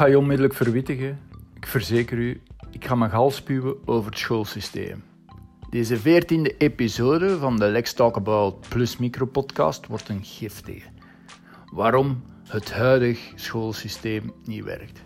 ga 0.00 0.06
je 0.06 0.18
onmiddellijk 0.18 0.54
verwittigen. 0.54 1.20
Ik 1.54 1.66
verzeker 1.66 2.18
u, 2.18 2.42
ik 2.70 2.84
ga 2.84 2.94
mijn 2.94 3.10
gal 3.10 3.30
spuwen 3.30 3.76
over 3.84 4.10
het 4.10 4.18
schoolsysteem. 4.18 5.02
Deze 5.70 5.96
veertiende 5.96 6.56
episode 6.56 7.38
van 7.38 7.58
de 7.58 7.66
Let's 7.66 7.92
Talk 7.92 8.16
About 8.16 8.68
Plus 8.68 8.96
Micro 8.96 9.26
podcast 9.26 9.86
wordt 9.86 10.08
een 10.08 10.24
giftige. 10.24 10.88
Waarom 11.72 12.22
het 12.48 12.72
huidig 12.72 13.32
schoolsysteem 13.34 14.32
niet 14.44 14.64
werkt. 14.64 15.02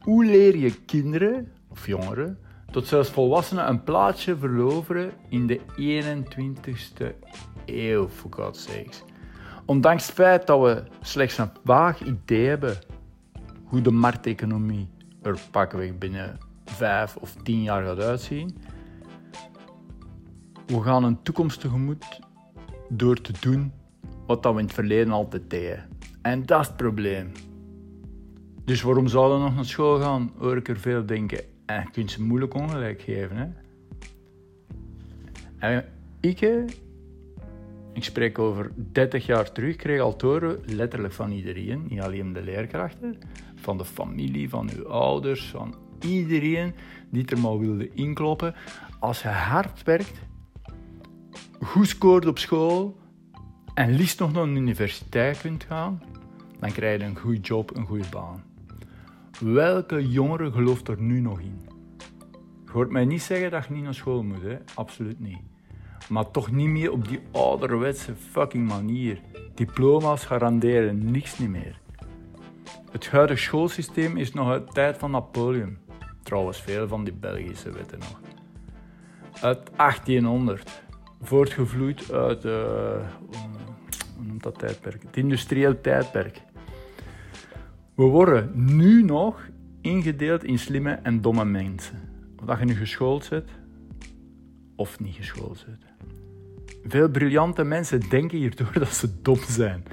Hoe 0.00 0.24
leer 0.24 0.56
je 0.56 0.84
kinderen 0.84 1.52
of 1.68 1.86
jongeren 1.86 2.38
tot 2.70 2.86
zelfs 2.86 3.10
volwassenen 3.10 3.68
een 3.68 3.84
plaatsje 3.84 4.36
veroveren 4.36 5.12
in 5.28 5.46
de 5.46 5.60
21ste 5.78 7.06
eeuw, 7.64 8.08
for 8.08 8.32
God's 8.32 8.62
sakes. 8.62 9.02
Ondanks 9.64 10.06
het 10.06 10.14
feit 10.14 10.46
dat 10.46 10.60
we 10.60 10.82
slechts 11.00 11.38
een 11.38 11.50
vaag 11.64 12.02
idee 12.02 12.48
hebben 12.48 12.78
hoe 13.76 13.84
de 13.84 13.90
markteconomie 13.90 14.88
er 15.22 15.38
pakweg 15.50 15.98
binnen 15.98 16.38
vijf 16.64 17.16
of 17.16 17.34
tien 17.42 17.62
jaar 17.62 17.84
gaat 17.84 17.98
uitzien, 17.98 18.56
we 20.66 20.82
gaan 20.82 21.04
een 21.04 21.22
toekomst 21.22 21.60
tegemoet 21.60 22.20
door 22.88 23.20
te 23.20 23.32
doen 23.40 23.72
wat 24.26 24.44
we 24.44 24.48
in 24.48 24.56
het 24.56 24.72
verleden 24.72 25.12
altijd 25.12 25.50
deden. 25.50 25.88
En 26.22 26.46
dat 26.46 26.60
is 26.60 26.66
het 26.66 26.76
probleem. 26.76 27.32
Dus 28.64 28.82
waarom 28.82 29.08
zouden 29.08 29.38
we 29.38 29.44
nog 29.44 29.54
naar 29.54 29.64
school 29.64 30.00
gaan, 30.00 30.32
hoor 30.38 30.56
ik 30.56 30.68
er 30.68 30.78
veel 30.78 31.06
denken. 31.06 31.40
En 31.66 31.80
je 31.80 31.90
kunt 31.90 32.10
ze 32.10 32.22
moeilijk 32.22 32.54
ongelijk 32.54 33.02
geven. 33.02 33.36
Hè? 33.36 33.46
En 35.58 35.84
ik, 36.20 36.40
ik 37.96 38.04
spreek 38.04 38.38
over 38.38 38.72
30 38.92 39.26
jaar 39.26 39.52
terug, 39.52 39.76
kreeg 39.76 40.00
al 40.00 40.16
toren, 40.16 40.60
letterlijk 40.66 41.14
van 41.14 41.30
iedereen, 41.30 41.86
niet 41.88 42.00
alleen 42.00 42.32
de 42.32 42.42
leerkrachten, 42.42 43.18
van 43.54 43.78
de 43.78 43.84
familie, 43.84 44.48
van 44.48 44.70
uw 44.76 44.88
ouders, 44.88 45.50
van 45.50 45.74
iedereen 46.00 46.74
die 47.10 47.26
er 47.26 47.38
maar 47.38 47.58
wilde 47.58 47.90
inkloppen. 47.94 48.54
Als 48.98 49.22
je 49.22 49.28
hard 49.28 49.82
werkt, 49.82 50.20
goed 51.60 51.88
scoort 51.88 52.26
op 52.26 52.38
school 52.38 52.96
en 53.74 53.94
liefst 53.94 54.18
nog 54.18 54.32
naar 54.32 54.42
een 54.42 54.56
universiteit 54.56 55.40
kunt 55.40 55.64
gaan, 55.64 56.02
dan 56.60 56.72
krijg 56.72 57.00
je 57.00 57.06
een 57.06 57.18
goede 57.18 57.40
job, 57.40 57.76
een 57.76 57.86
goede 57.86 58.08
baan. 58.10 58.44
Welke 59.40 60.08
jongere 60.08 60.52
gelooft 60.52 60.88
er 60.88 61.00
nu 61.00 61.20
nog 61.20 61.40
in? 61.40 61.60
Je 62.64 62.72
hoort 62.72 62.90
mij 62.90 63.04
niet 63.04 63.22
zeggen 63.22 63.50
dat 63.50 63.66
je 63.66 63.72
niet 63.72 63.82
naar 63.82 63.94
school 63.94 64.22
moet, 64.22 64.42
hè? 64.42 64.56
absoluut 64.74 65.20
niet. 65.20 65.40
Maar 66.08 66.30
toch 66.30 66.50
niet 66.50 66.68
meer 66.68 66.92
op 66.92 67.08
die 67.08 67.20
ouderwetse 67.32 68.14
fucking 68.30 68.68
manier. 68.68 69.20
Diploma's 69.54 70.24
garanderen 70.24 71.10
niks 71.10 71.38
niet 71.38 71.48
meer. 71.48 71.80
Het 72.90 73.08
huidige 73.08 73.40
schoolsysteem 73.40 74.16
is 74.16 74.32
nog 74.32 74.48
uit 74.48 74.66
de 74.66 74.72
tijd 74.72 74.98
van 74.98 75.10
Napoleon. 75.10 75.78
Trouwens, 76.22 76.60
veel 76.60 76.88
van 76.88 77.04
die 77.04 77.12
Belgische 77.12 77.70
wetten 77.70 77.98
nog. 77.98 78.20
Uit 79.40 79.70
1800. 79.76 80.82
Voortgevloeid 81.22 82.12
uit 82.12 82.44
uh, 82.44 82.52
hoe 84.16 84.26
noemt 84.26 84.42
dat 84.42 84.58
tijdperk? 84.58 85.02
Het 85.02 85.16
industrieel 85.16 85.80
tijdperk. 85.80 86.42
We 87.94 88.02
worden 88.02 88.50
nu 88.54 89.02
nog 89.02 89.48
ingedeeld 89.80 90.44
in 90.44 90.58
slimme 90.58 90.90
en 90.90 91.20
domme 91.20 91.44
mensen. 91.44 92.00
Of 92.40 92.46
dat 92.46 92.58
je 92.58 92.64
nu 92.64 92.74
geschoold 92.74 93.24
zit 93.24 93.50
of 94.76 95.00
niet 95.00 95.14
geschoold 95.14 95.58
zit. 95.58 96.10
Veel 96.86 97.08
briljante 97.08 97.64
mensen 97.64 98.08
denken 98.08 98.38
hierdoor 98.38 98.72
dat 98.78 98.94
ze 98.94 99.22
dom 99.22 99.38
zijn. 99.38 99.84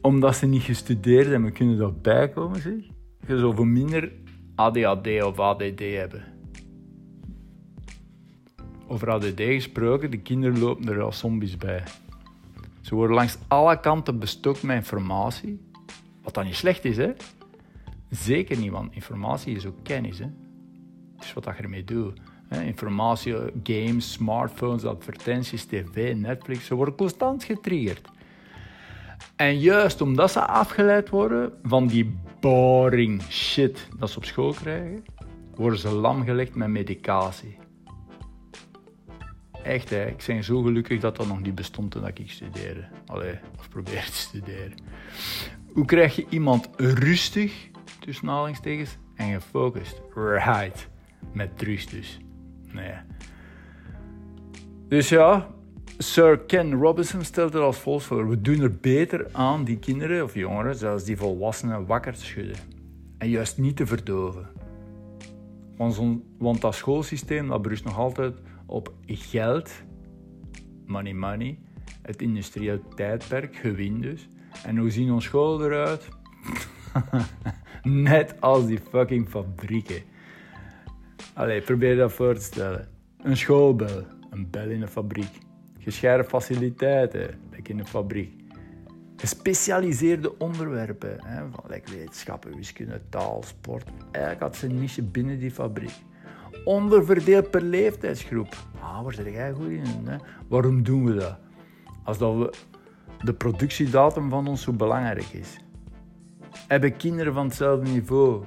Omdat 0.00 0.36
ze 0.36 0.46
niet 0.46 0.62
gestudeerd 0.62 1.26
hebben, 1.26 1.52
kunnen 1.52 1.78
dat 1.78 2.02
bijkomen, 2.02 2.60
zeg. 2.60 2.74
Je 3.26 3.52
voor 3.54 3.66
minder 3.66 4.12
ADHD 4.54 5.22
of 5.22 5.38
ADD 5.38 5.78
hebben. 5.78 6.24
Over 8.86 9.10
ADD 9.10 9.40
gesproken, 9.40 10.10
de 10.10 10.18
kinderen 10.18 10.58
lopen 10.58 10.88
er 10.88 11.02
als 11.02 11.18
zombies 11.18 11.56
bij. 11.56 11.82
Ze 12.80 12.94
worden 12.94 13.16
langs 13.16 13.38
alle 13.48 13.80
kanten 13.80 14.18
bestookt 14.18 14.62
met 14.62 14.76
informatie. 14.76 15.60
Wat 16.22 16.34
dan 16.34 16.44
niet 16.44 16.54
slecht 16.54 16.84
is, 16.84 16.96
hè? 16.96 17.12
Zeker 18.10 18.58
niet, 18.58 18.70
want 18.70 18.94
informatie 18.94 19.56
is 19.56 19.66
ook 19.66 19.76
kennis. 19.82 20.18
Hè? 20.18 20.26
Is 21.20 21.32
wat 21.32 21.44
je 21.44 21.50
ermee 21.50 21.84
doet. 21.84 22.20
Informatie, 22.50 23.34
games, 23.62 24.12
smartphones, 24.12 24.84
advertenties, 24.84 25.64
tv, 25.64 26.14
Netflix, 26.14 26.66
ze 26.66 26.74
worden 26.74 26.94
constant 26.94 27.44
getriggerd. 27.44 28.08
En 29.36 29.58
juist 29.58 30.00
omdat 30.00 30.30
ze 30.30 30.46
afgeleid 30.46 31.08
worden 31.08 31.52
van 31.62 31.86
die 31.86 32.18
boring 32.40 33.22
shit 33.22 33.88
dat 33.98 34.10
ze 34.10 34.16
op 34.16 34.24
school 34.24 34.52
krijgen, 34.52 35.04
worden 35.54 35.78
ze 35.78 35.88
lam 35.88 36.24
gelegd 36.24 36.54
met 36.54 36.68
medicatie. 36.68 37.56
Echt, 39.62 39.90
hè. 39.90 40.06
ik 40.06 40.24
ben 40.26 40.44
zo 40.44 40.62
gelukkig 40.62 41.00
dat 41.00 41.16
dat 41.16 41.26
nog 41.26 41.40
niet 41.40 41.54
bestond 41.54 41.90
toen 41.90 42.06
ik 42.06 42.30
studeerde. 42.30 42.84
Allee, 43.06 43.38
of 43.58 43.68
probeerde 43.68 44.06
te 44.06 44.12
studeren. 44.12 44.74
Hoe 45.72 45.84
krijg 45.84 46.16
je 46.16 46.26
iemand 46.28 46.68
rustig, 46.76 47.70
tussen 48.00 48.28
aanhalingstekens, 48.28 48.96
en 49.14 49.32
gefocust? 49.32 50.00
Right. 50.14 50.88
Met 51.32 51.62
rust 51.62 51.90
dus. 51.90 52.18
Dus 54.88 55.08
ja, 55.08 55.46
Sir 55.98 56.38
Ken 56.38 56.74
Robinson 56.74 57.24
stelt 57.24 57.52
het 57.52 57.62
als 57.62 57.78
volgt 57.78 58.04
voor. 58.06 58.28
We 58.28 58.40
doen 58.40 58.60
er 58.60 58.76
beter 58.76 59.26
aan 59.32 59.64
die 59.64 59.78
kinderen 59.78 60.24
of 60.24 60.34
jongeren, 60.34 60.76
zelfs 60.76 61.04
die 61.04 61.16
volwassenen, 61.16 61.86
wakker 61.86 62.12
te 62.12 62.24
schudden. 62.24 62.56
En 63.18 63.28
juist 63.28 63.58
niet 63.58 63.76
te 63.76 63.86
verdoven. 63.86 64.46
Want, 65.76 66.00
want 66.38 66.60
dat 66.60 66.74
schoolsysteem 66.74 67.48
dat 67.48 67.62
berust 67.62 67.84
nog 67.84 67.98
altijd 67.98 68.34
op 68.66 68.92
geld, 69.06 69.70
money 70.86 71.12
money, 71.12 71.58
het 72.02 72.22
industrieel 72.22 72.80
tijdperk, 72.94 73.56
gewin 73.56 74.00
dus. 74.00 74.28
En 74.64 74.76
hoe 74.76 74.90
zien 74.90 75.12
onze 75.12 75.26
scholen 75.26 75.66
eruit? 75.66 76.08
Net 77.82 78.40
als 78.40 78.66
die 78.66 78.78
fucking 78.90 79.28
fabrieken. 79.28 80.02
Allee, 81.36 81.60
probeer 81.60 81.90
je 81.90 81.96
dat 81.96 82.12
voor 82.12 82.34
te 82.34 82.40
stellen. 82.40 82.88
Een 83.22 83.36
schoolbel, 83.36 84.02
een 84.30 84.50
bel 84.50 84.68
in 84.68 84.82
een 84.82 84.88
fabriek. 84.88 85.38
Gescheiden 85.78 86.26
faciliteiten, 86.26 87.30
like 87.50 87.70
in 87.70 87.78
een 87.78 87.86
fabriek. 87.86 88.30
Gespecialiseerde 89.16 90.38
onderwerpen, 90.38 91.16
hè, 91.24 91.42
van 91.50 91.64
like 91.68 91.90
wetenschappen, 91.90 92.56
wiskunde, 92.56 93.00
taal, 93.08 93.42
sport. 93.42 93.84
Eigenlijk 94.10 94.44
had 94.44 94.56
ze 94.56 94.66
een 94.66 94.78
niche 94.78 95.02
binnen 95.02 95.38
die 95.38 95.50
fabriek. 95.50 95.94
Onderverdeeld 96.64 97.50
per 97.50 97.62
leeftijdsgroep. 97.62 98.56
Ah, 98.80 99.02
waar 99.02 99.14
zit 99.14 99.26
jij 99.26 99.52
goed 99.52 99.68
in? 99.68 99.84
Waarom 100.48 100.82
doen 100.82 101.04
we 101.04 101.14
dat? 101.14 101.38
Als 102.04 102.18
dat 102.18 102.36
we 102.36 102.52
de 103.24 103.34
productiedatum 103.34 104.30
van 104.30 104.46
ons 104.46 104.62
zo 104.62 104.72
belangrijk 104.72 105.32
is. 105.32 105.56
Hebben 106.68 106.96
kinderen 106.96 107.34
van 107.34 107.46
hetzelfde 107.46 107.90
niveau, 107.90 108.44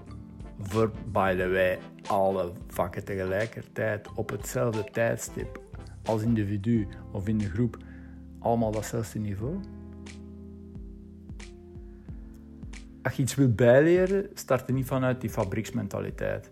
voor, 0.59 0.91
by 1.11 1.35
the 1.35 1.49
way, 1.49 1.79
alle 2.09 2.51
vakken 2.67 3.03
tegelijkertijd 3.03 4.07
op 4.15 4.29
hetzelfde 4.29 4.83
tijdstip 4.91 5.61
als 6.05 6.21
individu 6.21 6.87
of 7.11 7.27
in 7.27 7.37
de 7.37 7.49
groep, 7.49 7.77
allemaal 8.39 8.71
datzelfde 8.71 9.19
niveau? 9.19 9.59
Als 13.01 13.15
je 13.15 13.21
iets 13.21 13.35
wilt 13.35 13.55
bijleren, 13.55 14.29
start 14.33 14.67
er 14.67 14.73
niet 14.73 14.85
vanuit 14.85 15.21
die 15.21 15.29
fabrieksmentaliteit. 15.29 16.51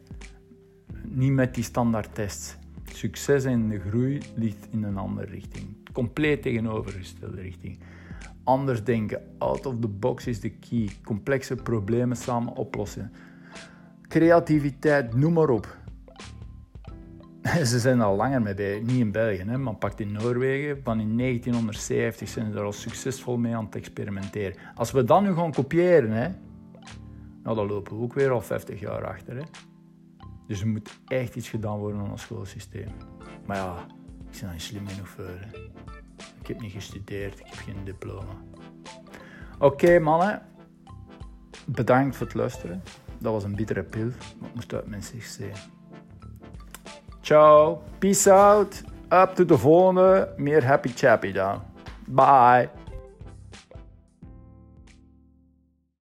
Niet 1.03 1.31
met 1.31 1.55
die 1.55 1.63
standaardtests. 1.63 2.57
Succes 2.93 3.43
en 3.43 3.69
de 3.69 3.79
groei 3.79 4.21
ligt 4.35 4.67
in 4.71 4.83
een 4.83 4.97
andere 4.97 5.27
richting. 5.27 5.65
Compleet 5.93 6.41
tegenovergestelde 6.41 7.41
richting. 7.41 7.79
Anders 8.43 8.83
denken, 8.83 9.21
out 9.37 9.65
of 9.65 9.79
the 9.79 9.87
box 9.87 10.27
is 10.27 10.39
de 10.39 10.49
key. 10.49 10.89
Complexe 11.03 11.55
problemen 11.55 12.17
samen 12.17 12.55
oplossen. 12.55 13.11
Creativiteit, 14.07 15.15
noem 15.15 15.33
maar 15.33 15.49
op. 15.49 15.77
Ze 17.71 17.79
zijn 17.79 18.01
al 18.01 18.15
langer 18.15 18.41
mee 18.41 18.53
bij, 18.53 18.79
niet 18.79 18.99
in 18.99 19.11
België, 19.11 19.43
hè, 19.45 19.57
maar 19.57 19.75
pakt 19.75 19.99
in 19.99 20.11
Noorwegen. 20.11 20.83
Van 20.83 20.99
in 20.99 21.17
1970 21.17 22.27
zijn 22.27 22.51
ze 22.51 22.57
er 22.57 22.63
al 22.63 22.71
succesvol 22.71 23.37
mee 23.37 23.55
aan 23.55 23.65
het 23.65 23.75
experimenteren. 23.75 24.57
Als 24.75 24.91
we 24.91 25.03
dat 25.03 25.21
nu 25.21 25.33
gaan 25.33 25.51
kopiëren, 25.51 26.11
hè, 26.11 26.27
nou, 27.43 27.55
dan 27.55 27.67
lopen 27.67 27.97
we 27.97 28.03
ook 28.03 28.13
weer 28.13 28.29
al 28.29 28.41
50 28.41 28.79
jaar 28.79 29.05
achter. 29.05 29.35
Hè. 29.35 29.43
Dus 30.47 30.61
er 30.61 30.67
moet 30.67 30.99
echt 31.07 31.35
iets 31.35 31.49
gedaan 31.49 31.77
worden 31.77 31.99
aan 31.99 32.11
ons 32.11 32.21
schoolsysteem. 32.21 32.91
Maar 33.45 33.57
ja, 33.57 33.85
ik 34.31 34.39
ben 34.41 34.51
niet 34.51 34.61
slim 34.61 34.87
genoeg. 34.87 35.15
Ik 36.41 36.47
heb 36.47 36.61
niet 36.61 36.71
gestudeerd, 36.71 37.39
ik 37.39 37.45
heb 37.45 37.55
geen 37.55 37.83
diploma. 37.83 38.33
Oké, 39.59 39.99
mannen. 39.99 40.41
Bedankt 41.65 42.15
voor 42.15 42.25
het 42.25 42.35
luisteren. 42.35 42.81
Dat 43.19 43.33
was 43.33 43.43
een 43.43 43.55
bittere 43.55 43.83
pil, 43.83 44.09
maar 44.39 44.49
moest 44.53 44.73
uit 44.73 44.87
mijn 44.87 45.03
zich 45.03 45.25
zijn. 45.25 45.55
Ciao, 47.21 47.81
peace 47.99 48.31
out. 48.31 48.83
Up 49.09 49.31
to 49.35 49.45
de 49.45 49.57
volgende. 49.57 50.33
Meer 50.37 50.65
happy 50.65 50.91
chappy 50.95 51.31
dan. 51.31 51.61
Bye. 52.07 52.69